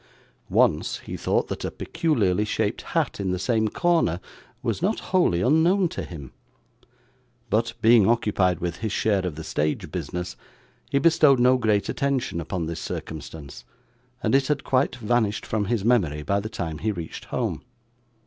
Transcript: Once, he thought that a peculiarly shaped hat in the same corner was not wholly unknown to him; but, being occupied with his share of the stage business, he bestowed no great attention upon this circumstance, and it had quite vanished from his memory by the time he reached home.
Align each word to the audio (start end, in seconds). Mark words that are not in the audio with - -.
Once, 0.49 0.97
he 1.01 1.15
thought 1.15 1.47
that 1.47 1.63
a 1.63 1.69
peculiarly 1.69 2.43
shaped 2.43 2.81
hat 2.97 3.19
in 3.19 3.29
the 3.29 3.37
same 3.37 3.67
corner 3.67 4.19
was 4.63 4.81
not 4.81 4.99
wholly 5.13 5.41
unknown 5.41 5.87
to 5.87 6.01
him; 6.03 6.31
but, 7.51 7.75
being 7.83 8.07
occupied 8.09 8.57
with 8.59 8.77
his 8.77 8.91
share 8.91 9.23
of 9.23 9.35
the 9.35 9.43
stage 9.43 9.91
business, 9.91 10.35
he 10.89 10.97
bestowed 10.97 11.39
no 11.39 11.55
great 11.55 11.87
attention 11.87 12.41
upon 12.41 12.65
this 12.65 12.79
circumstance, 12.79 13.63
and 14.23 14.33
it 14.33 14.47
had 14.47 14.63
quite 14.63 14.95
vanished 14.95 15.45
from 15.45 15.65
his 15.65 15.85
memory 15.85 16.23
by 16.23 16.39
the 16.39 16.49
time 16.49 16.79
he 16.79 16.91
reached 16.91 17.25
home. 17.25 17.61